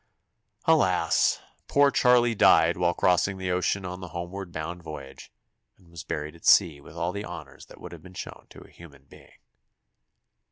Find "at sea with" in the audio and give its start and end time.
6.35-6.95